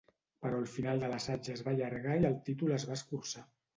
“però 0.45 0.61
al 0.61 0.65
final 0.75 1.03
l'assaig 1.11 1.49
es 1.55 1.63
va 1.67 1.73
allargar 1.77 2.17
i 2.25 2.29
el 2.31 2.39
títol 2.49 2.77
es 2.79 2.87
va 2.93 2.99
escurçar”. 3.01 3.45